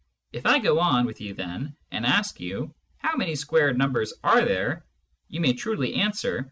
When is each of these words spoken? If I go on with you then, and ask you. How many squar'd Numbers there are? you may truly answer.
If 0.33 0.47
I 0.47 0.57
go 0.57 0.79
on 0.79 1.05
with 1.05 1.21
you 1.21 1.35
then, 1.35 1.75
and 1.91 2.07
ask 2.07 2.39
you. 2.39 2.73
How 2.97 3.15
many 3.15 3.35
squar'd 3.35 3.77
Numbers 3.77 4.11
there 4.23 4.69
are? 4.71 4.85
you 5.27 5.39
may 5.41 5.53
truly 5.53 5.93
answer. 5.93 6.39